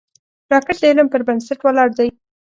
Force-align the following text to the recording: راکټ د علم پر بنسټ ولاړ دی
راکټ 0.53 0.77
د 0.81 0.83
علم 0.91 1.07
پر 1.13 1.21
بنسټ 1.27 1.59
ولاړ 1.63 1.89
دی 1.97 2.09